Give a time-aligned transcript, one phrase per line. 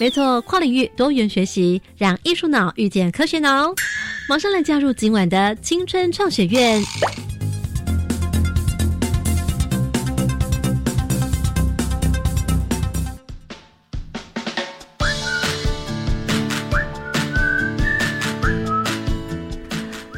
[0.00, 3.74] 没错，跨领域多元学习，让艺术脑遇见科学脑。
[4.28, 6.80] 马上来加入今晚的青春创学院。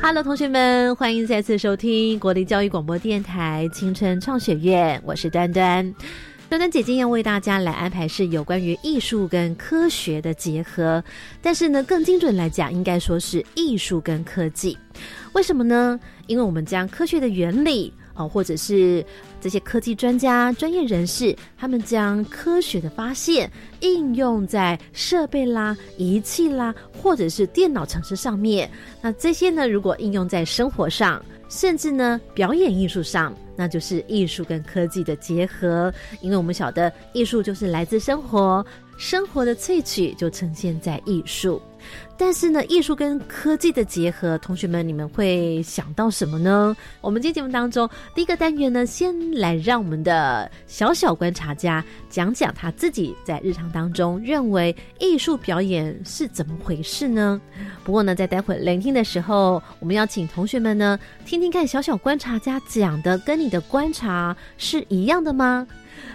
[0.02, 5.95] Hello，同学们，欢迎再次收听国立教育广播电台青春创学院，我是端端。
[6.51, 11.01] 端端姐姐要为大家来安排是有关于艺术跟科学的结合，
[11.41, 14.77] 但是呢，更精准来讲，应该说是艺术跟科技。
[15.33, 16.01] 为什么呢？
[16.27, 19.07] 因为我们将科学的原理哦，或者是
[19.41, 28.69] 这些科技专家、专业人士，他们将科学的发现应用在设备啦、仪器啦，或者是电脑程式上面。
[29.01, 33.37] 那这些呢，如果应用在生活上，甚至呢，表演艺术上。
[33.56, 38.65] 那就是艺术跟科技的结合，因为我们晓得艺术就是来自生活，
[38.96, 41.60] 生活的萃取就呈现在艺术。
[42.21, 46.77] 但是呢，艺术跟科技的结合，同学们你们会想到什么呢？
[47.01, 57.40] 我们今天节目当中第一个单元呢，先来让我们的小小观察家讲讲他自己在日常当中认为艺术表演是怎么回事呢？
[57.85, 65.66] 不过呢，在待会聆听的时候，我们要请同学们呢听听看小小观察家讲的跟你的观察是一样的吗？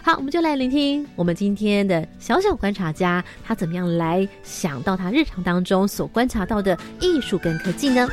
[0.02, 8.06] 好，我们就来聆听我们今天的小小观察家，他怎么样来想到他日常当中所观察到的艺术跟科技呢？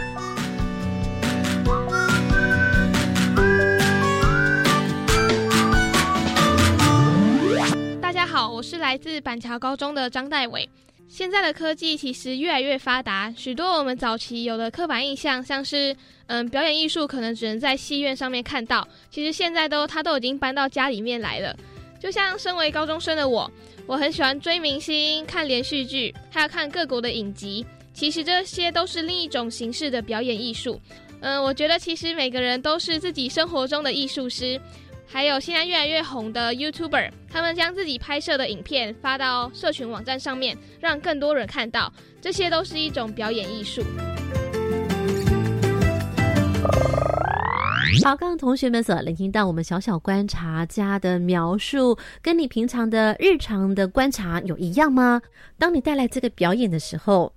[8.01, 10.70] 大家好，我是来自板桥高中的张代伟。
[11.08, 15.95] 现在的科技其实越来越发达，许多我们早期有的刻板印象，像是
[16.29, 21.52] 嗯表演艺术可能只能在戏院上面看到，其实现在都他都已经搬到家里面来了。
[21.98, 23.51] 就像身为高中生的我，
[23.86, 27.67] 我很喜欢追明星、看连续剧，还要看各国的影集。
[27.92, 30.80] 其实这些都是另一种形式的表演艺术。
[31.20, 34.61] 嗯，我觉得其实每个人都是自己生活中的艺术师。
[35.07, 43.83] 还有现在越来越红的 YouTuber，他们将自己拍摄的影片发到社群网站上面，让更多人看到，这些都是一种表演艺术。
[48.03, 55.20] 好，刚刚同学们所聆听到我们小小观察家的描述，跟你平常的日常的观察有一样吗？
[55.59, 57.30] 当你带来这个表演的时候。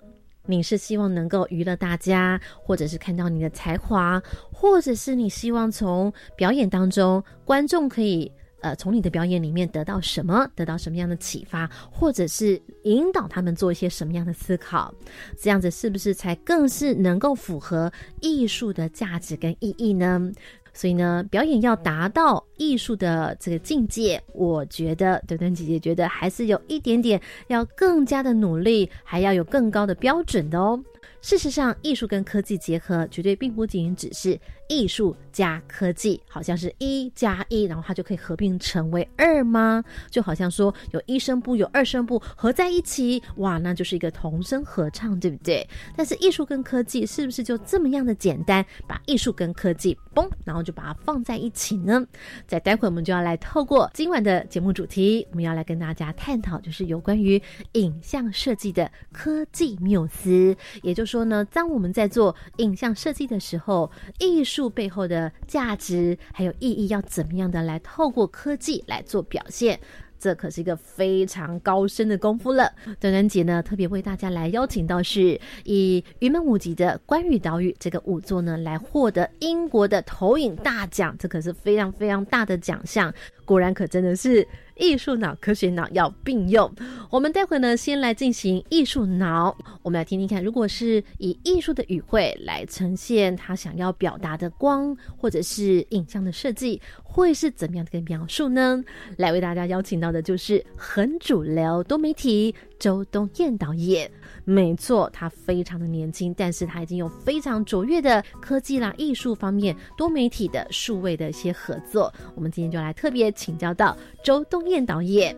[0.45, 14.93] 你是希望能够娱乐大家，或者是看到你的才华，或者是你希望从表演当中，观众可以呃从你的表演里面得到什么，得到什么样的启发，或者是引导他们做一些什么样的思考，
[15.37, 17.91] 这样子是不是才更是能够符合
[18.21, 20.31] 艺术的价值跟意义呢？
[20.75, 30.77] 所以呢，表演要达到艺术的这个境界，我觉得墩墩姐姐觉得还是有一点点要更加的努力，还要有更高的标准的哦。
[31.21, 34.37] 事实上，艺术跟科技结合，绝对并不仅仅只是。
[34.67, 39.83] 艺术加科技，好像是一加一，然后它就可以合并成为二吗？
[40.09, 45.67] 就好像说有一声部有二声部合在一起，哇，那就是一个同声合唱，对不对？
[45.95, 48.65] 但是艺术跟科技是不是就这么样的简单？
[48.87, 52.03] 把艺术跟科技嘣，然后就把它放在一起呢？
[52.47, 57.39] 在待会我们就要来透过今晚的节目主题，我们要来跟大家探讨，就是有关于
[57.73, 60.55] 影像设计的科技缪斯。
[60.81, 64.54] 也就是说呢，当我们在做影像设计的时候，艺术。
[64.55, 69.77] 术背后的价值还有意义，要怎么样的来透过科技来做表现？
[70.17, 72.71] 这可是一个非常高深的功夫了。
[73.01, 83.13] 短短姐呢，特别为大家来邀请到是以云门舞集的关羽岛屿这个舞座呢，来获得英国的投影大奖，这可是非常非常大的奖项。
[83.45, 84.45] 果然，可真的是。
[84.77, 86.69] 艺术脑、科学脑要并用。
[87.09, 89.55] 我们待会呢，先来进行艺术脑。
[89.81, 98.83] 我们来听听看，如果是以艺术的语汇来呈现他想要表达的光，或者是影像的设计，会是怎么样的一个描述呢？
[99.15, 102.53] 来为大家邀请到的就是很主流多媒体
[102.85, 104.07] 周冬燕导演，
[104.43, 115.35] 没错，他非常的年轻，但是他已经有非常卓越的科技啦，艺术方面，多媒体的数位的一些合作，我们今天就来特别请教到周冬燕导演。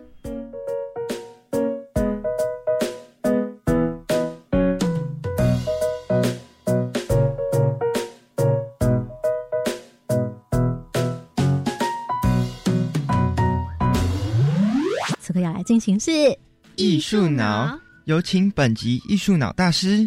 [15.18, 16.38] 此刻要来进行是。
[16.78, 20.04] 艺术脑，有请本集艺术脑大师。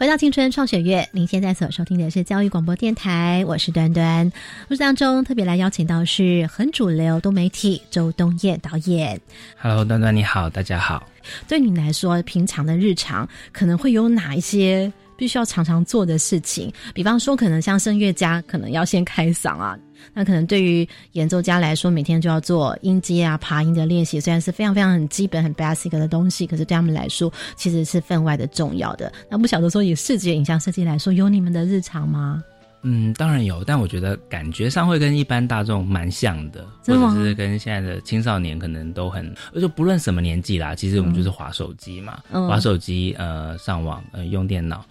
[0.00, 4.32] 回到青春创学月，您现在所收听的是教育广播电台，我是端端。
[4.68, 9.20] 故事当中特别来邀请到是很主流多媒体周冬燕导演。
[9.58, 11.06] Hello，端端你好，大家好。
[11.46, 16.72] 对你来说，平常的日常可能会有哪一些必须要常常做的事情？
[16.94, 19.76] 比方说，可能像声乐家，可能要先开嗓啊。
[20.14, 29.12] 那可能对于演奏家来说，每天就要做音阶啊、爬音的练习，虽然是非常非常很基本、很 basic 的东西，可是对他们来说，其实是分外的重要的。
[29.28, 32.40] 那不晓得说，以视觉影像设计来说，有你们的日常吗？
[32.82, 44.84] 嗯，当然有，但我觉得感觉上会跟一般大众蛮像的，或者是跟现在的青少年可能都很，就不论什么年纪啦，其实我们就是划手机嘛，嗯划手机，呃，上网，呃，用电脑。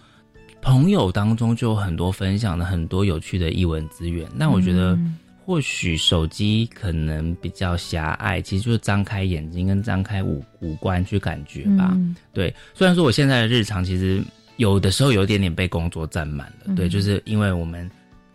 [0.60, 11.92] 朋友当中就有很多分享了很多有趣的译文资源，那我觉得嗯或许手机可能比较狭隘，其实就是张开眼睛跟张开五五官去感觉吧。
[11.94, 14.22] 嗯对，虽然说我现在的日常其实
[14.58, 17.90] 有的时候有一点点被工作占满了，嗯对，就是因为我们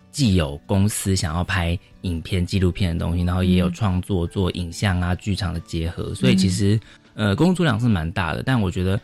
[0.10, 6.80] 既有公司想要拍影片、纪录片的东西，然后也有创作做影像啊、剧场的结合，所以其实
[7.14, 8.42] 呃工作量是蛮大的。
[8.42, 9.00] 但我觉得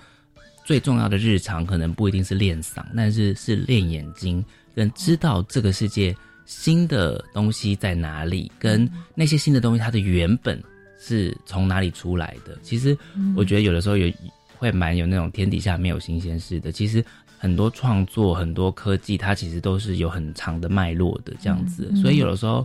[0.69, 4.45] 最重要的日常可能不一定是练嗓，但是是练眼睛，
[4.75, 10.61] 跟知道这个世界新的东西在哪里，跟那些新的东西它的原本
[10.99, 12.55] 是从哪里出来的。
[12.61, 12.95] 其实
[13.35, 14.13] 我觉得有的时候有
[14.59, 16.71] 会蛮有那种天底下没有新鲜事的。
[16.71, 17.03] 其实
[17.39, 21.91] 很多创作、很多科技，它其实都是有很长的脉络的这样子。
[21.99, 22.63] 所以有的时候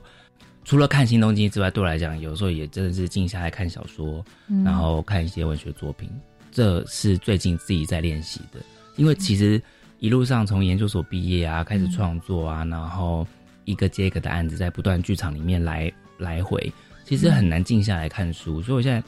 [0.63, 4.23] 除了看新东西之外，对我来讲，有时候也真的是静下来看小说，
[4.63, 6.07] 然后看一些文学作品，
[6.55, 8.61] 这是最近自己在练习的。
[8.97, 9.61] 因为其实
[9.99, 13.27] 一路上从研究所毕业啊，开始创作啊，然后
[13.65, 16.73] 一个接一个的案子在不断剧场里面来来回，
[17.05, 18.63] 其实很难静下来看书。
[18.63, 19.03] 所以我现在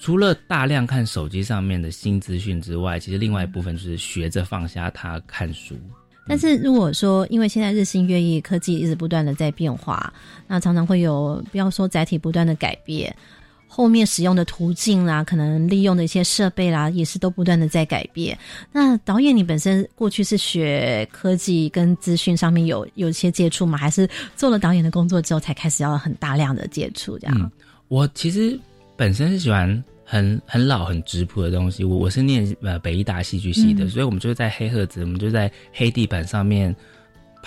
[0.00, 5.76] 除了大量看手机上面的新资讯之外，其实另外一部分就是学着放下它看书。
[6.28, 10.12] 但是如果说，因为现在日新月异，科技一直不断的在变化，
[10.48, 13.14] 那常常会有不要说载体不断的改变，
[13.76, 18.36] 后面使用的途径啦，可能利用的一些设备啦，也是都不断的在改变。
[18.72, 23.76] 那导演，你本身过去是学科技跟资讯上面有有一些接触吗？
[23.76, 27.36] 还是做了导演的工作之后才开始要很大量的接触这样？
[27.38, 27.50] 嗯，
[27.88, 28.58] 我其实
[28.96, 31.84] 本身是喜欢很很老很质朴的东西。
[31.84, 36.74] 我我是念呃北艺大戏剧系的，嗯所以我们就是在黑盒子，我们就在黑地板上面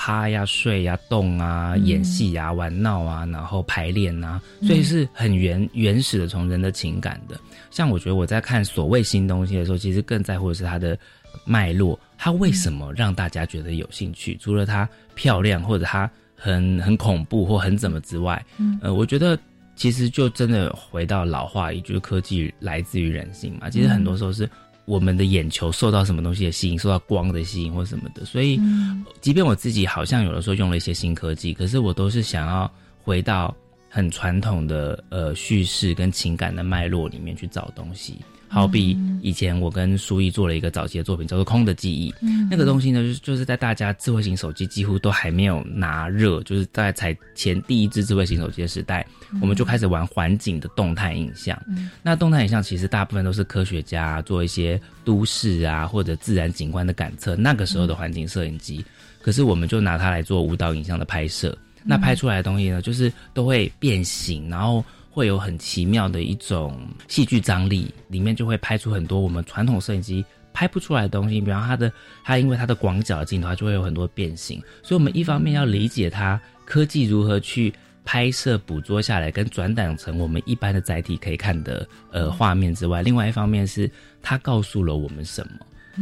[0.01, 7.37] 趴呀、睡呀、动啊、嗯演戏呀、玩闹啊，然后排练啊，所以是很原原始的从人的情感的。
[7.69, 10.97] 像我觉得我在看所谓新东西的时候，其实更在乎的是它的
[11.43, 14.37] 脉络，它为什么让大家觉得有兴趣？
[14.39, 19.37] 除了它漂亮或者它很很恐怖或很怎么之外，嗯呃，我觉得
[19.75, 23.69] 其实就真的回到老话一句，就是科技来自于人性嘛。
[23.69, 24.49] 其实很多时候是
[24.89, 28.25] 我们的眼球受到什么东西的吸引，受到光的吸引或什么的。
[28.25, 32.69] 所以，嗯即便我自己好像有的时候用了一些新科技，可是我都是想要
[33.03, 33.55] 回到
[33.87, 38.17] 很传统的呃叙事跟情感的脉络里面去找东西。
[38.49, 42.11] 好比以前我跟舒毅做了一个早期的作品，叫做《空的记忆》。
[42.49, 49.05] 那个东西呢，就是就是在大家智慧型手机几乎都还没有拿热，就是大概才前第一支智慧型手机的时代，
[49.39, 51.61] 我们就开始玩环境的动态影像。
[52.01, 58.83] 那动态影像其实大部分都是科学家做一些都市啊或者自然景观的感测，那个时候的环境摄影机。
[59.21, 64.83] 可是我们就拿它来做舞蹈影像的拍摄，那拍出来的东西呢，就是都会变形，然后。
[65.11, 70.23] 会有很奇妙的一种戏剧张力，里面就会拍出很多我们传统摄影机
[70.53, 71.41] 拍不出来的东西。
[71.41, 71.91] 比方它的，
[72.23, 74.61] 它因为它的广角镜头，它就会有很多变形。
[74.83, 77.73] 所以，我们一方面要理解它科技如何去
[78.05, 83.89] 拍摄、捕捉下来，跟转档成我们一般的载体可以看的呃画面之外，另外一方面是
[84.21, 85.51] 它告诉了我们什么。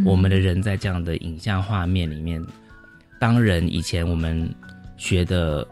[0.05, 2.45] 我们的人在这样的影像画面里面，
[3.19, 4.53] 当人以前我们
[4.95, 5.67] 学的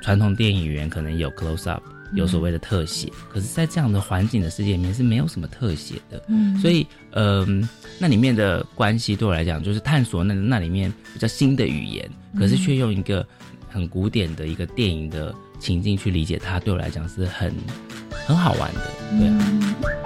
[0.00, 1.82] 传统电影员可能有 close up。
[2.14, 6.56] 有所谓的特写，可是，在这样的环境的世界里面是没有什么特写的，嗯。
[6.60, 12.08] 所以，嗯、那里面的关系对我来讲，就是探索那那里面比较新的语言，
[12.38, 13.26] 可是却用一个
[13.68, 17.52] 很古典的一个电影的情境去理解它，对我来讲是很
[18.26, 18.80] 很好玩的，
[19.18, 20.05] 对啊。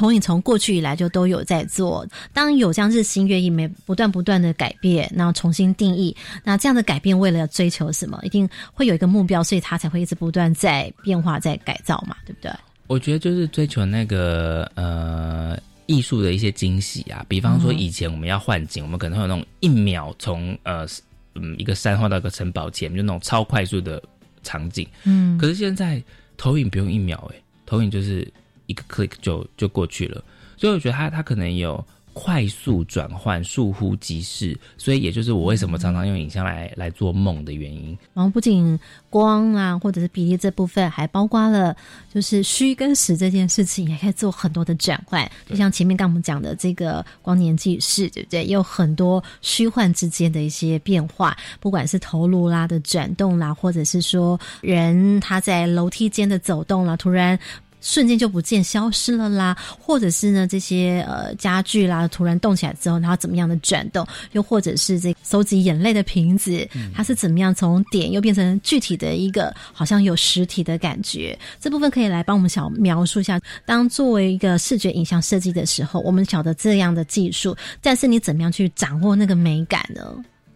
[0.00, 12.50] 投影从过去以来就都有在做，当有这样日新月异、没不断不断的改变，然后重新定义，那这样的改变为了追求什么，一定会有一个目标，所以它才会一直不断在变化、在改造嘛，对不对？
[12.86, 15.54] 我觉得就是追求那个呃
[15.84, 20.86] 艺术的一些惊喜啊，比方说以前我们要换景，我们可能会有那种一秒从呃
[21.34, 24.02] 嗯一个山换到一个城堡前，就那种超快速的
[24.42, 24.88] 场景。
[25.04, 26.02] 嗯，可是现在
[26.38, 28.26] 投影不用一秒、欸，投影就是
[28.70, 30.22] 一个 click 就就过去了，
[30.56, 37.96] 所以我觉得它它可能有快速转换、疏忽即逝，所以也就是我为什么常常用影像来来做梦的原因。
[38.12, 41.74] 然后不仅光啊，或者是比例这部分，还包括了
[42.12, 45.30] 就是虚跟实这件事情，也可以做很多的转换。
[45.48, 48.44] 就像前面刚我们讲的这个光年纪事，对不对？
[48.44, 57.38] 也有很多虚幻之间的一些变化，不管是头颅啦的转动啦，或者是说人他在楼梯间的走动啦，突然。
[57.80, 71.38] 瞬间就不见消失了啦，或者是呢这些呃家具啦突然动起来之后，然后怎么样的转动，又或者是这收集眼泪的瓶子，它是怎么样从点又变成具体的一个好像有实体的感觉？
[71.58, 73.40] 这部分可以来帮我们小描述一下。
[73.64, 80.02] 当作为一个视觉影像设计的时候，我们晓得这样的技术，但是你怎么样去掌握那个美感呢？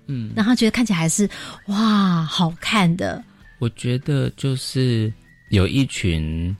[0.06, 1.28] 嗯，让他觉得看起来还是
[1.66, 3.24] 哇好看的。
[3.60, 5.10] 我觉得就是
[5.48, 6.54] 有一群。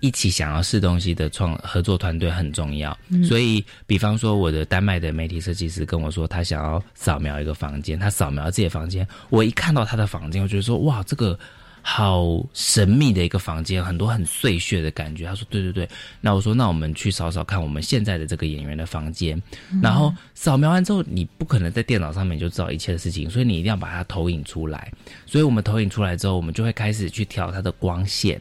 [0.00, 11.38] 一起想要试东西的创合作团队很重要，所以比方说我的丹麦的媒体设计师跟我说，他想要扫描一个房间，他扫描自己的房间，我一看到他的房间，我觉得说哇，这个
[11.82, 15.26] 好神秘的一个房间，很多很碎屑的感觉。
[15.26, 15.88] 他说对对对，
[16.20, 19.40] 那我说那我们去扫扫看我们现在的这个演员的房间，
[19.82, 24.92] 然后扫描完之后，你不可能在电脑上面就知道一切的事情，所以你一定要把它投影出来。
[25.26, 28.40] 所以我们投影出来之后，我们就会开始去调它的光线。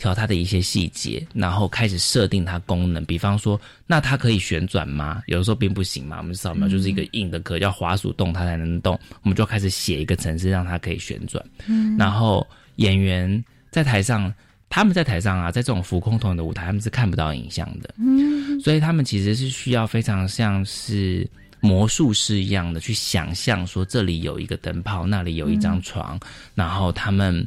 [0.00, 3.04] 调它的一些细节，然后开始设定它功能。
[3.04, 5.22] 比方说，那它可以旋转吗？
[5.26, 6.16] 有的时候并不行嘛。
[6.18, 8.98] 我们扫描就是一个硬的壳，要滑鼠动它才能动。
[9.22, 11.44] 我们就开始写一个程式，让它可以旋转。
[11.66, 12.44] 嗯，然后
[12.76, 14.32] 演员在台上，
[14.70, 17.94] 他们在台上啊，在这种浮空投影的舞台，他们是看不到影像的。
[17.98, 21.28] 嗯，所以他们其实是需要非常像是
[21.60, 26.18] 魔术师一样的去想象，说这里有一个灯泡，那里有一张床，
[26.54, 27.46] 然后他们。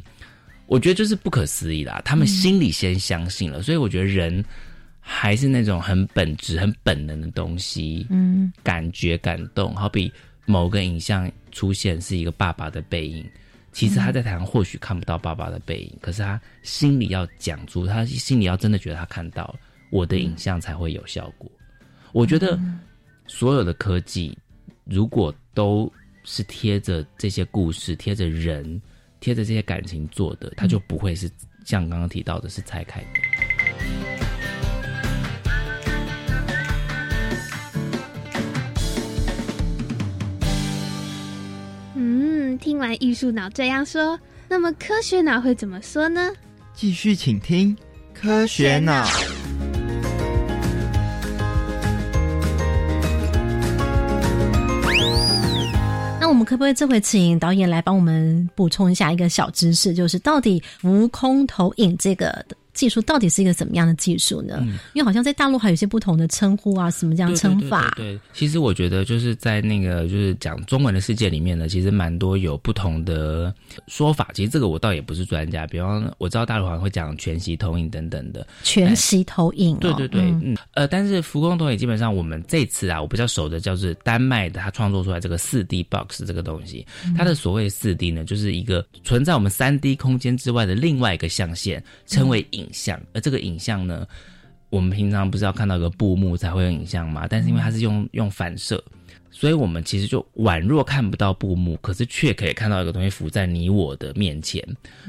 [0.66, 4.42] 我觉得就是不可思议啦，他们心里先相信了，所以我觉得人
[4.98, 9.74] 还是那种很本质、很本能的东西，嗯，感觉感动。
[9.76, 10.10] 好比
[10.46, 13.24] 某个影像出现是一个爸爸的背影，
[13.72, 19.56] 其实他在台上或许看不到爸爸的背影，可是他心里要讲出，他心里要真的觉得他看到了，
[19.90, 21.50] 我的影像才会有效果。
[22.12, 22.58] 我觉得
[23.26, 24.36] 所有的科技
[24.84, 25.92] 如果都
[26.24, 28.80] 是贴着这些故事，贴着人。
[29.24, 31.30] 贴着这些感情做的，它就不会是
[31.64, 33.06] 像刚刚提到的，是拆开的。
[41.94, 46.30] 嗯，听完艺术脑这样说，那么科学脑会怎么说呢？
[46.74, 47.74] 继续请听
[48.12, 49.06] 科学脑。
[56.44, 62.44] 可不可以这回请导演来帮我们补充一下一个小知识，就是到底浮空投影这个？
[62.74, 64.62] 技术到底是一个怎么样的技术呢？
[64.92, 67.94] 因为好像在大陆还有一些不同的称呼啊，什么这样称法？
[67.96, 73.54] 对，其实我觉得就是在那个就是讲中文的世界里面呢，其实蛮多有不同的
[73.86, 74.28] 说法。
[74.34, 78.46] 其实这个我倒也不是专家，比方我知道大陆好像会讲全息投影等等的。
[78.64, 86.84] 全息投影，对对对，嗯呃，但是浮光投影基本上我们这次啊，我比较熟的叫是丹麦的，他创作出来这个四 D box 这个东西，
[87.16, 92.63] 它的所谓四 D 呢，就是一个存在我们三 D 空间之外的另外一个象限，称为影。
[92.64, 94.06] 影像，而这个影像呢，
[94.70, 97.26] 我们平常不是要看到一个布幕才会有影像吗？
[97.28, 98.82] 但是因为它是用用反射，
[99.30, 104.60] 所以我们其实就宛若看不到布幕，可是却可以看到一个东西浮在你我的面前。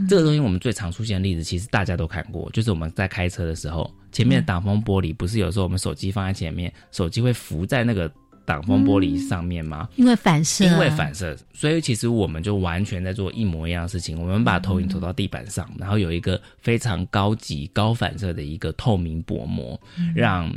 [0.07, 8.11] 这个东西我们最常出现的例子，其实大家都看过，就是我们在开车的时候，前面的挡风玻璃不是有时候我们手机放在前面，手机会浮在那个。
[8.45, 9.89] 挡风玻璃上面吗？
[9.95, 14.21] 因为反射，因为反射，所以其实我们就完全在做一模一样的事情。
[14.21, 19.79] 我们把投影投到地板上，然后有一个非常高级、高反射的一个透明薄膜，
[20.15, 20.51] 让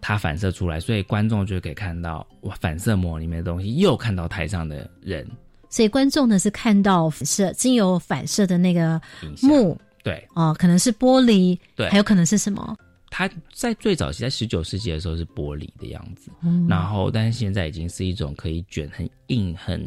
[0.00, 5.26] 它反射出来，所以观众就可以看到哇，反射膜里面的东西，又看到台上的人。
[5.70, 9.00] 所以观众呢是看到反射，经由反射的那个
[9.42, 12.76] 幕，对哦，可能是玻璃，对，还有可能是什么？
[13.16, 19.80] 它在最早期，在十九世纪的时候是玻璃的样子，嗯然后但是现在已经是一种可以卷、很硬、很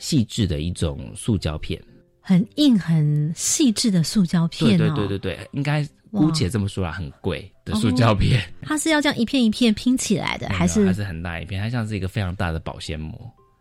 [0.00, 1.80] 细致的一种塑胶片，
[2.20, 4.76] 很硬、很细致的塑胶片。
[4.76, 8.42] 对对对对对，应该姑且这么说啦，很贵的塑胶片。
[8.62, 11.62] 它是要这样一片一片拼起来的，还是还是很大一片？
[11.62, 13.16] 它像是一个非常大的保鲜膜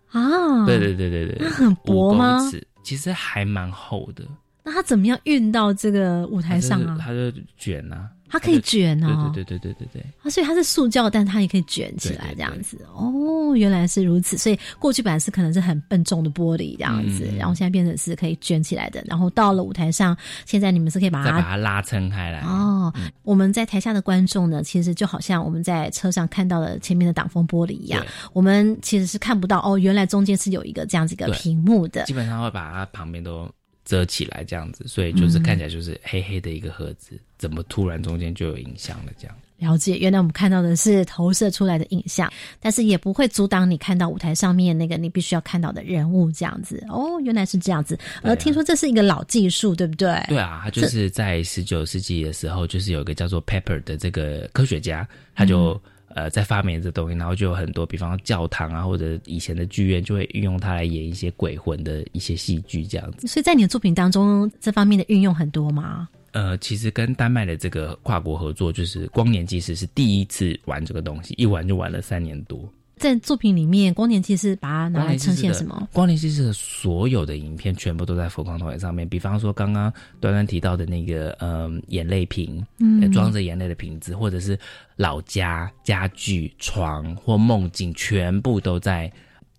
[0.10, 0.66] 啊！
[0.66, 2.40] 对对对对对，很薄吗？
[2.84, 4.26] 其实还蛮厚的。
[4.64, 6.98] 那他怎么样运到这个舞台上啊？
[6.98, 12.78] 它就卷啊，它可以卷哦，对对对对对对啊，所以它是塑胶，但它也可以卷起来这样子。
[12.96, 14.38] 哦，原来是如此。
[14.38, 19.04] 所以过去本来是可能是很笨重的玻璃这样子，然后现在变成是可以卷起来的。
[19.06, 20.16] 然后到了舞台上，
[20.46, 22.40] 现在你们是可以把它把它拉撑开来。
[22.44, 22.94] 哦，
[23.24, 28.02] 我们在台下的观众呢，其实就好像我们在车上看到的前面的挡风玻璃一样，
[28.32, 32.06] 我们其实是看不到哦，原来中间是有一个这样子一个屏幕的。
[32.06, 33.52] 基本上会把它旁边都。
[33.86, 39.12] 遮起来这样子，所以就是看起来就是黑黑的一个盒子，怎么突然中间就有影像了？
[39.18, 46.84] 这样了解，原来我们看到的是投射出来的影像，但是也不会阻挡你看到舞台上面那个你必须要看到的人物这样子。
[46.90, 47.98] 哦，原来是这样子。
[48.22, 50.22] 而听说这是一个老技术，对不对？
[50.28, 55.82] 对啊，他就是在十九世纪的时候，就是有一个叫做 Pepper 的这个科学家，他就。
[56.16, 63.28] 呃，在发明这东西，然后就有很多，比方说教堂啊，或者以前的剧院，就会运用它来演一些鬼魂的一些戏剧，这样子。
[63.28, 66.08] 所以在你的作品当中，这方面的运用很多吗？
[66.34, 72.68] 呃，其实跟丹麦的这个跨国合作，就是光年纪实是第一次玩这个东西，一玩就玩了三年多。
[73.04, 75.90] 在作品里面，光年纪是把它拿来呈现什么？
[75.92, 79.08] 光年纪是所有的影片全部都在浮光投影上面。
[79.10, 79.92] 比方说，刚刚
[80.22, 84.58] 端端提到的那个，嗯，眼泪瓶，嗯，装着眼泪的瓶子，或者是
[84.96, 89.12] 老家家具、床或梦境，全部都在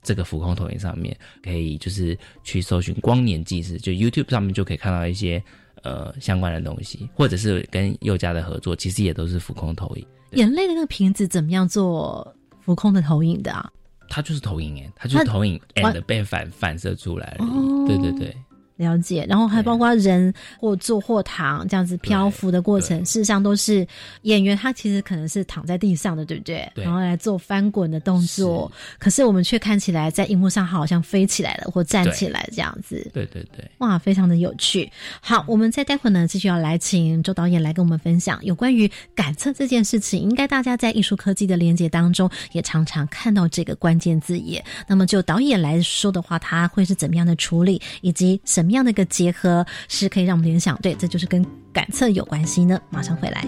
[0.03, 1.15] 这个浮空投影上面。
[1.43, 5.43] 可以就是去搜寻光年纪事，就 YouTube 上面就可以看到一些
[5.83, 10.07] 呃相关的东西，或者是跟佑家的合作，其实也都是浮空投影。
[10.33, 12.35] 眼泪的那个瓶子怎么样做？
[12.65, 13.71] 浮空的投影的啊，
[14.09, 17.47] 它就是投影哎，它就是投影，and 被反反射出来了，
[17.87, 18.37] 对对对。
[18.77, 23.87] 了解，然后还包括人或坐或躺这样子漂浮的过程，事实上都是
[24.23, 26.69] 演员他其实可能是躺在地上的，对不对？
[26.75, 33.09] 然后来做翻滚的动作，可是我们却看起来在荧幕上好像飞起来了或站起来这样子。
[33.15, 34.91] 对对对，哇，非常的有趣。
[35.21, 40.21] 好，我们再待会呢继续要来请周导演来跟我们分享有关于感测这件事情。
[40.21, 44.65] 应该大家在艺术科技的连接当中也常常看到这个关键字眼。
[44.89, 50.75] 那么就导演来说的话，他会是怎么样的处理，以及什什么样的一个结合是可以让我们联想？
[50.81, 52.81] 对，这就是跟感测有关系呢。
[52.89, 53.45] 马上回来。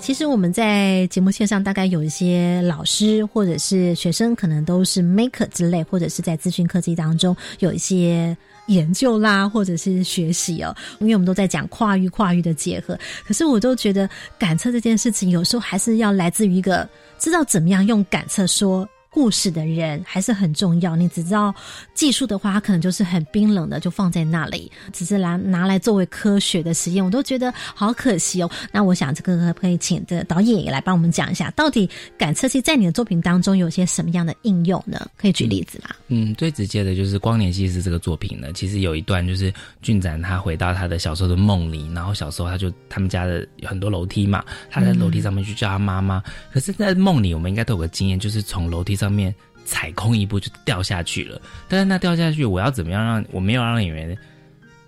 [0.00, 8.36] 其实我们在节目线上大概有一些老师或者是学生，可能都是 maker 之类，或者是在资讯科技当中有一些。
[8.66, 18.88] 研究啦，或者是学习哦，因为我们都在讲跨域跨域的结合，可是我都觉得感测这件事情，有时候还是要来自于一个知道怎么样用感测说。
[19.16, 20.94] 故事的人还是很重要。
[20.94, 21.54] 你只知道
[21.94, 28.50] 技术的话，它可能就是很冰冷的，就放在那里，只是拿拿来作为科学的实验，我都觉得好可惜哦。
[28.70, 35.08] 那我想这个可不可以请的导演也来帮我们讲一下，到底感测器在你的作品当中有些什么样的应用呢？
[35.16, 35.96] 可以举例子吗？
[36.08, 38.52] 嗯，最直接的就是光年系是这个作品呢。
[38.52, 39.50] 其实有一段就是
[39.80, 46.22] 俊展他回到他的小时候的梦里，然后小时候他就他们家的有很多楼梯嘛，他在楼梯上面去叫他妈妈。
[46.52, 49.05] 可是，在梦里我们应该都有个经验，就是从楼梯上。
[49.06, 49.32] 上面
[49.64, 54.16] 踩空一步就掉下去了，但是那掉下去，我要怎么样让我没有让演员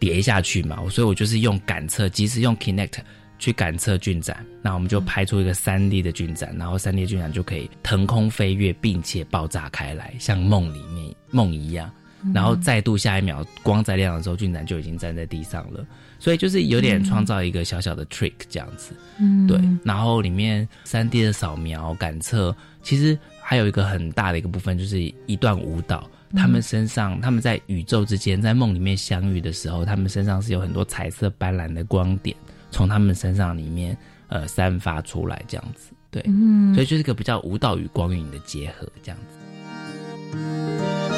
[0.01, 0.77] 跌下去嘛？
[0.91, 2.95] 所以我就是用感测，即使用 Kinect
[3.39, 11.89] 去感测俊展，那我们就拍出一个三 D 的俊展，然后三 D 俊展就可以腾空飞跃，并且爆炸开来，像梦里面梦一样。
[12.35, 15.87] 然后再度下一秒光再亮的时候，俊展就已经站在地上了。
[16.19, 19.61] 所以就是有点创造一个小小的 trick 这样子，嗯，对。
[19.85, 23.17] 然后里面三 D 的扫描感测，其实。
[23.49, 26.07] 还有一个很大的一个部分，就是一段舞蹈。
[26.37, 32.37] 他们身上，他们在宇宙之间，在梦里面相遇的时候，他们身上是有很多彩色斑斓的光点，
[32.71, 35.95] 从他们身上里面呃散发出来，这样子。
[36.11, 41.18] 对，嗯，所以就是一个比较舞蹈与光影的结合，这样子。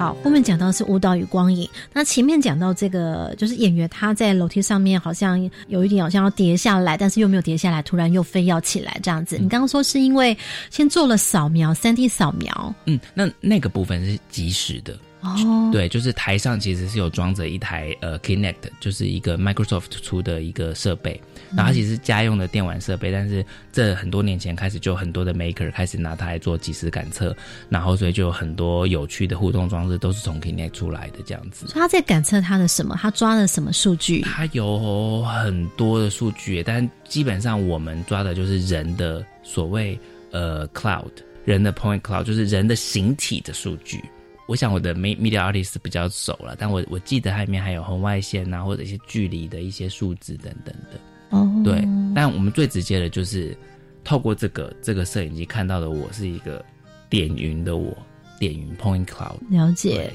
[0.00, 1.68] 好，后面讲到是舞蹈与光影。
[1.92, 9.36] 那前面讲到这个，就是演员他在楼梯上面好像有一点好像要跌下来，但是又没有跌下来，突然又非要起来这样子。
[9.36, 10.34] 你刚刚说是因为
[10.70, 12.74] 先做了扫描，三 D 扫描。
[12.86, 14.98] 嗯，那那个部分是及时的。
[15.22, 21.20] 哦，对，就是台上其实是有装着一台呃 Kinect，就是一个 Microsoft 出的一个设备，
[21.54, 27.36] 然后其实家用的电玩设备，但是这很多年前开始就很多的 Maker 开始拿它来做即时感测，
[27.68, 31.66] 然后所以就有很多有趣的互动装置都是从 Kinect 出来的这样子。
[31.74, 32.96] 他在感测他的什么？
[32.98, 34.22] 他抓了什么数据？
[34.22, 39.98] 他有很多的数据，但基本上我们抓的就是人的所谓
[40.30, 41.10] 呃 Cloud，
[41.44, 44.02] 人的 Point Cloud，就是人的形体的数据。
[44.50, 50.98] 我想我的 media artist 比较熟了，但我我记得它里面还有红外线啊，或者一些距离的一些数字等等的。
[51.30, 51.86] 哦，对，
[52.16, 53.56] 但我们最直接的就是
[54.02, 56.64] 透过这个这个摄影机看到的我是一个
[57.08, 57.96] 点云的我，
[58.40, 59.38] 点云 point cloud。
[59.50, 60.12] 了解。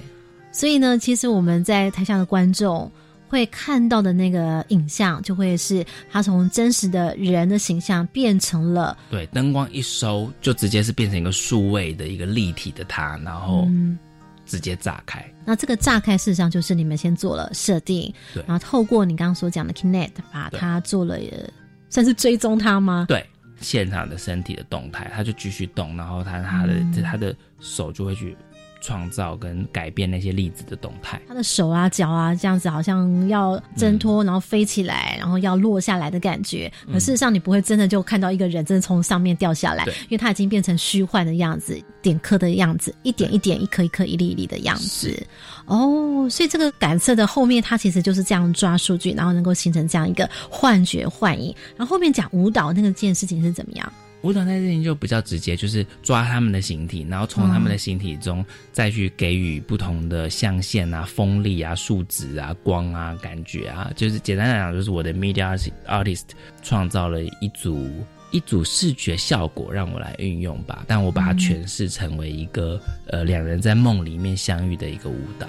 [0.52, 2.92] 所以呢，其实我们在台下的观众
[3.30, 13.98] 会看到的那个影像，就会是他从真实的人的形象变成了对灯光一收，就直接是变成一个数位的一个立体的他，然后嗯
[14.46, 15.24] 直接炸开。
[15.46, 21.50] 那这个炸开，事实上就是你们先做了设定，对然后透过你刚刚所讲的 Kinect，把它做了，呃
[21.90, 23.06] 算是追踪它吗？
[23.08, 23.26] 对
[23.62, 28.36] 现场的身体的动态，他就继续动，然后他他的、嗯他的手就会去
[28.86, 31.20] 创造跟改变那些粒子的动态。
[31.28, 36.72] 他的手啊、脚啊，这样子好像要挣脱，然后飞起来，然后要落下来的感觉。
[36.94, 45.26] 可事实上，你不会真的就看到一个人真的从上面掉下来，对因为他已经变成虚幻的样子，点颗的样子，一点一点、一颗一颗、一粒一粒的样子。
[45.66, 51.56] 哦，所以这个感测的后面，它其实就是这样抓数据，然后能够形成这样一个幻觉、幻影。
[51.76, 53.94] 然后后面讲舞蹈那个件事情是怎么样？
[54.26, 65.56] 舞蹈那件事情就比较直接，就是抓他们的形体，然后从他们的形体中再去给予不同的象限啊、风力啊、数值啊、光啊、感觉啊，就是简单来讲，就是我的 media
[65.88, 66.24] artist
[66.64, 67.88] 创造了一组
[68.32, 75.48] 一组视觉效果让我来运用吧，但我把它诠释成为一个呃两人在梦里面相遇的一个舞蹈。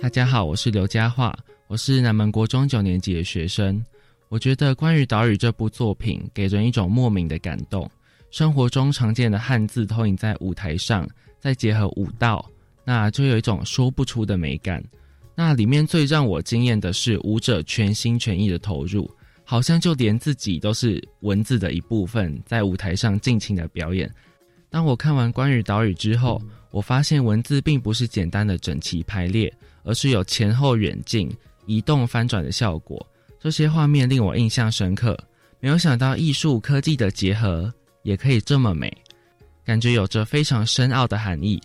[0.00, 1.34] 大家好，我是刘佳桦，
[1.66, 3.84] 我是南门国中九年级的学生。
[4.28, 7.90] 我觉得关于岛屿这部作品给人一种莫名的感动。
[8.30, 11.04] 生活中常见的汉字投影在舞台上，
[11.40, 12.48] 再结合舞蹈，
[12.84, 14.80] 那就有一种说不出的美感。
[15.34, 19.10] 那里面最让我惊艳的是舞者全心全意的投入，
[19.42, 24.08] 好像就连自己都是文字的一部分，在舞台上尽情的表演。
[24.70, 29.52] 当我看完关于岛屿之后，我发现文字并不是简单的整齐排列，
[29.82, 31.30] 而是有前后远近、
[31.66, 33.04] 移动翻转的效果。
[33.40, 35.18] 这些画面令我印象深刻。
[35.60, 38.96] 没有想到艺术科技的结合也可以这么美，
[39.64, 41.60] 感觉有着非常深奥的含义。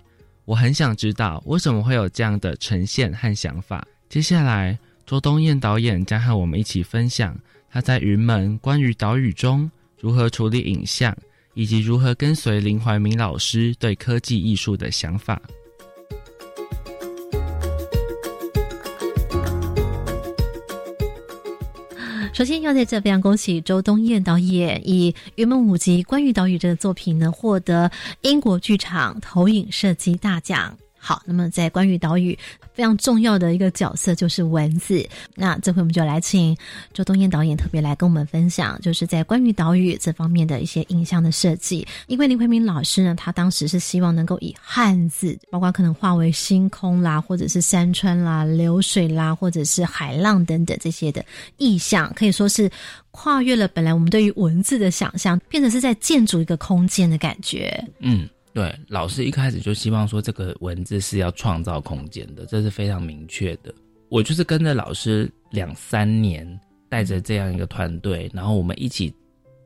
[0.45, 3.85] 我很想知道为什么会有这样的呈现和想法。
[4.09, 7.37] 接下来，周冬燕导演将和我们一起分享
[7.69, 11.15] 他在云门关于岛屿中如何处理影像。
[11.53, 15.41] 以及如何跟随林怀民老师对科技艺术的想法。
[22.33, 30.75] 首先要在这非常恭喜周冬燕导演以《云梦舞集》关于岛屿这个作品呢，获得英国剧场投影设计大奖。
[31.05, 32.37] 好，那么在关于岛屿
[32.73, 35.05] 非常重要的一个角色就是文字。
[35.35, 36.55] 那这回我们就来请
[36.93, 41.85] 周东燕导演特别来跟我们分享，就是在关于岛屿这方面的一些影像的设计。
[42.07, 51.25] 因为林慧明老师呢，他当时是希望能够以汉字，包括可能化为星空啦，或者是山川啦、流水啦，或者是海浪等等这些的
[51.57, 52.71] 意象，可以说是
[53.11, 57.83] 跨越了本来我们对于文字的想象，变成是在建筑一个空间的感觉。
[57.99, 58.29] 嗯。
[58.53, 63.73] 对，老师一开始就希望说这个文字是要创造空间的，这是非常明确的。
[64.09, 66.47] 我就是跟着老师两三年，
[66.87, 69.11] 带着这样一个团队，然后我们一起，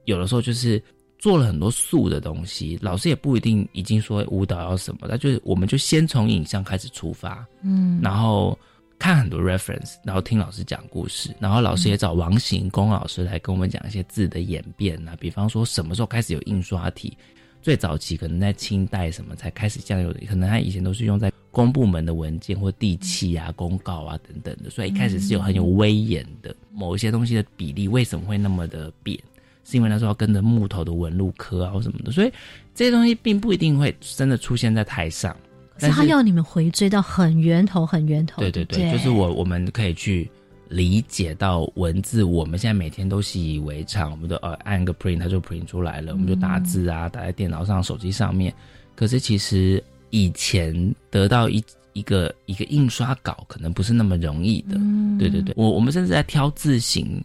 [0.05, 0.81] 有的时候就是
[1.19, 2.79] 做了很多素的东西。
[2.81, 8.57] 老师也不一定已经说舞蹈要什么，那就是我们就先从影像开始出发，嗯，然后
[8.97, 17.17] 看很多 reference，然后听老师讲故事，然后老师也找王行宫老师来跟我们讲一些字的演变啊，比方说什么时候开始有印刷体。
[17.61, 26.55] 最早期可能在清代什么才开始这样有的，可能他以前都是用在公部门的文件或地契啊、公告啊等等的，所以一开始是有很有威严的。
[26.71, 29.19] 某一些东西的比例为什么会那么的扁？
[29.63, 32.31] 是因为那时候要跟着木头的纹路刻啊或什么的，所以
[32.73, 35.35] 这些东西并不一定会真的出现在台上。
[35.77, 38.41] 可是他要你们回追到很源头、很源头。
[38.41, 40.29] 对对对，就是我我们可以去。
[40.69, 48.53] 理解到文字，我们现在每天都习以为常，我们都呃按个 print 它就 print 出来了，我们就打字啊，打在电脑上、手机上面。
[48.95, 54.75] 可是其实以前得到一一个一个印刷稿，可能不是那么容易的。
[54.75, 57.23] 嗯、对对对，我我们甚至在挑字型，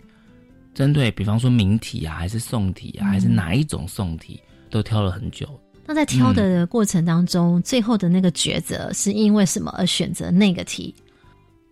[0.75, 5.49] 针对比方说明体啊，还是宋体啊，还是哪一种宋体，都挑了很久。
[5.85, 10.95] 那在挑的过程当中，嗯、最后的那个抉择是因为什么而选择那个题？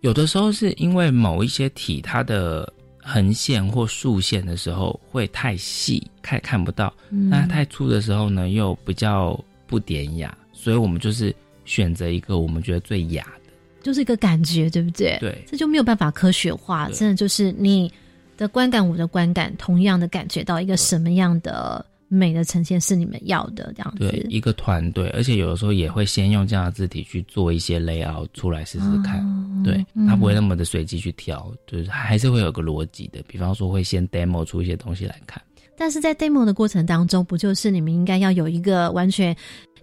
[0.01, 10.35] 有的时候是因为某一些体它的横线或竖线的时候会太细，看看不到；嗯那太粗的时候呢，又比较不典雅。
[10.53, 11.33] 所以我们就是
[11.65, 13.51] 选择一个我们觉得最雅的。
[13.81, 15.17] 就是一个感觉，对不对？
[15.19, 17.91] 对这就没有办法科学化，真的就是你
[18.37, 24.09] 的观感，我的观感，同样的感觉到一个什么样的美的呈现是你们要的这样子。
[24.09, 29.25] 对，一个团队，而且有的时候也会先用这样的字体去做一些 layout 出来试试看。
[29.25, 33.23] 哦对，嗯它不会那么的随机去挑，就是还是会有个逻辑的。
[33.27, 35.41] 比方说，会先 demo 出一些东西来看。
[35.77, 39.35] 但是在 demo 的过程当中，不就是你们应该要有一个完全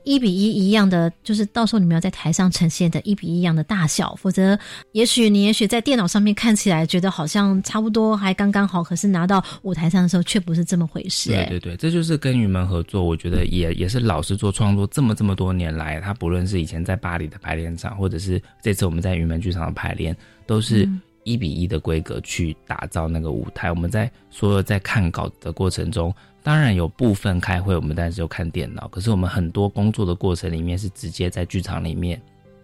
[0.05, 4.59] 一比一一样的，就是到时候你们要在台上呈现的一比一一样的大小，否则
[4.93, 23.71] 也许你也许在电脑上面看起来觉得好像差不多还刚刚好，可是拿到舞台上的时候却不是这么回事、哎对对对，这就是跟云门合作，我觉得也也是老师做创作这么这么多年来，他不论是以前在巴黎的排练场，或者是这次我们在云门剧场的排练，都是嗯一比一的规格去打造那个舞台。
[23.71, 32.21] 我们在所有在看稿的过程中，当然有部分开会，我们但是有看电脑，可是我们很多工作的过程里面是直接在剧场里面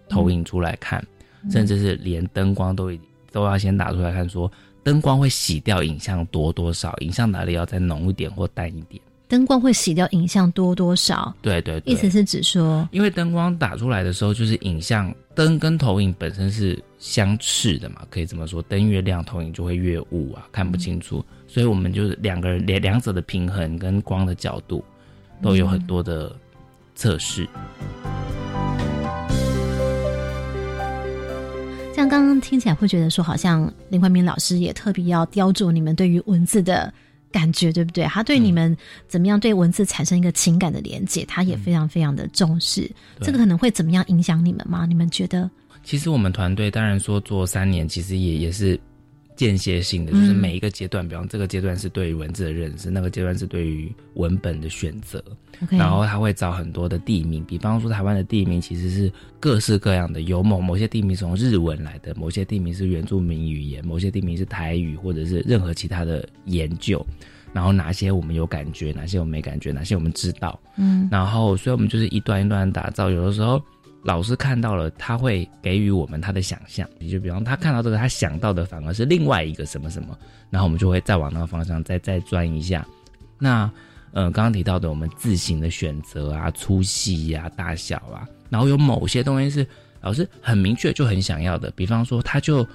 [0.09, 1.05] 投影出来看，
[1.51, 2.99] 甚至是连灯光都已
[3.31, 4.51] 都要先打出来看说。
[4.83, 9.01] 灯光会洗掉影像多多少，影像哪里要再浓一点或淡一点。
[9.27, 11.33] 灯光会洗掉影像多多少？
[11.41, 21.25] 对对对，意思是指说，因为灯光打出来的时候，就是影像灯跟投影本身是相斥的嘛，可以这么说，灯越亮，投影就会越雾啊，看不清楚。
[21.55, 24.83] 所以我们就是两个人两两者的平衡跟光的角度
[25.41, 26.35] 都有很多的
[26.95, 27.47] 测试。
[31.93, 36.93] 这样刚刚听起来会觉得说，好像林怀民老师也特别要雕琢你们对于文字的
[37.31, 38.03] 感觉，对不对？
[38.03, 38.75] 他对你们
[39.07, 42.81] 怎么样对文字产生一个情感的连接，他也非常非常的重视。
[43.17, 44.85] 对这个可能会怎么样影响你们吗？
[44.85, 45.49] 你们觉得？
[45.85, 48.77] 其实我们团队当然说做三年，其实也也是
[49.35, 55.23] 间歇性的，就是嗯每一个阶段，比方这个阶段是对于文字的认识，那个阶段是对于文本的选择。
[55.69, 67.05] 然后他会找很多的地名，比方说台湾的地名其实是各式各样的，有某某些地名是从日文来的，某些地名是原住民语言，某些地名是台语，或者是任何其他的研究。
[67.53, 70.59] 然后哪些我们有感觉，哪些我们没感觉，哪些我们知道。
[70.75, 73.09] 嗯然后所以我们就是一段一段地打造。
[73.09, 73.63] 有的时候
[74.05, 80.15] 老师看到了，他会给予我们他的想象，也就比方他看到这个，他想到的反而是另外一个什么什么，
[80.51, 82.85] 然后我们就会再往那个方向再再钻一下。
[83.39, 83.69] 那
[84.13, 89.67] 呃，刚刚提到的我们字形的选择啊、粗细呀、大小啊，然后有某些东西是
[90.01, 92.65] 老师很明确就很想要的，比方说他就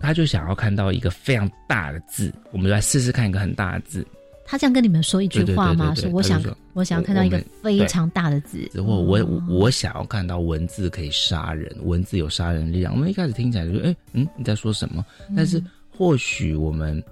[0.00, 4.06] 他就想要看到一个非常大的字，我们就来试试看一个很大的字，
[4.46, 5.92] 他这样跟你们说一句话吗？
[5.94, 12.94] 对对对对对说我想我想要看到一个非常大的字，或我我我想要看到文字可以杀人，文字有杀人力量。
[12.94, 15.04] 我们一开始听起来就说，哎、嗯，你在说什么？
[15.36, 17.02] 但是或许我们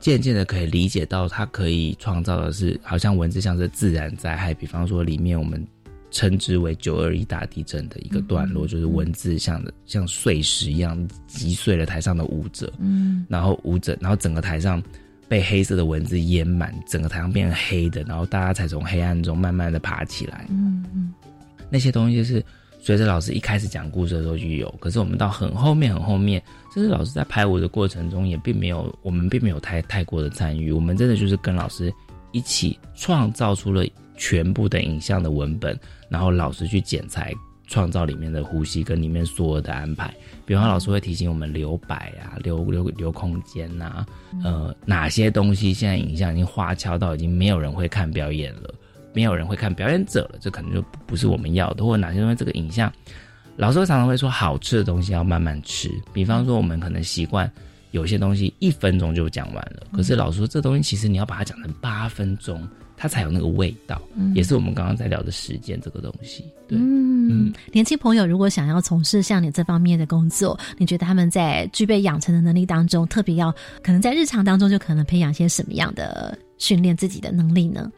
[0.00, 5.62] 渐渐的可以理解到，它可以创造的是，好像文字像是自然灾害，比方说里面我们
[6.10, 14.82] 称之为九二一大地震的一个段落，就是文字像的像碎石一样击碎了台上的舞者，嗯然后舞者，然后整个台上
[15.28, 20.46] 被黑色的文字淹满，整个台上变成黑的，然后大家才从黑暗中慢慢的爬起来。
[20.48, 21.12] 嗯嗯
[21.70, 22.42] 那些东西是
[22.80, 31.92] 随着老师一开始讲故事的时候就有，可是我们到很后面很后面，甚至老师在排舞的过程中也并没有，我们并没有太太过的参与，我们真的就是跟老师
[32.32, 33.84] 一起创造出了
[34.16, 37.34] 全部的影像的文本，然后老师去剪裁。
[37.68, 40.12] 创造里面的呼吸跟里面所有的安排，
[40.44, 44.04] 比方老师会提醒我们留白啊，留留留空间呐、
[44.42, 48.74] 呃，哪些东西现在影像已经花俏到已经没有人会看表演了，
[49.12, 52.90] 没有人会看表演者了，这可能就不不是我们要的，或者哪些东西这个影像，
[53.56, 57.50] 老师会常常会说好吃的东西要慢慢吃，比方说我们可能习惯
[57.90, 62.66] 有些东西一分钟就讲完了，可是老师说这东西其实你要把它讲成八分钟，
[62.98, 64.02] 它才有那个味道，
[64.34, 66.76] 也是我们刚刚在聊的时间这个东西，对。
[66.76, 77.90] 嗯，年轻朋友如果想要从事像你这方面的工作，你觉得他们在具备养成的能力当中，特别要可能在日常当中就可能培养些什么样的训练自己的能力呢？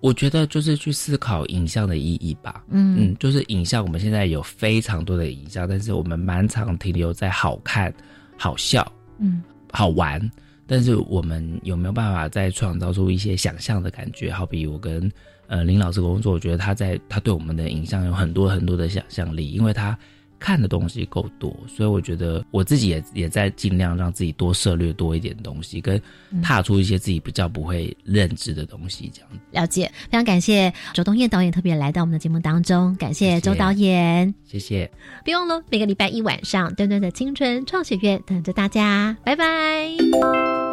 [0.00, 2.62] 我觉得就是去思考影像的意义吧。
[2.68, 7.92] 嗯嗯，就是影像，我们现在有非常多的影像，但是我们蛮常停留在好看、
[8.36, 8.86] 好笑、
[9.18, 10.20] 嗯好玩。
[10.68, 14.30] 但是我们有没有办法再创造出一些想象的感觉？
[14.30, 15.10] 好比我跟
[15.46, 19.98] 呃林老师工作，我觉得他在他对我们的影像有很多很多的想象力，因为他
[20.38, 26.00] 看的东西够多，所以我觉得我自己也也在尽量让自己多涉略多一点东西，跟
[26.42, 29.38] 踏出一些自己比较不会认知的东西，这样子。
[29.50, 34.34] 了解，非常感谢周冬燕导演特别来到我们的节目当中，感谢周导演。
[34.44, 34.90] 谢谢。
[35.24, 39.88] 别忘了每个礼拜一晚上，端端的青春创学院等着大家，拜拜。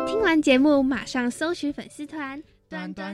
[0.07, 2.41] 听完节目马上搜寻粉丝团。
[2.67, 3.03] 端端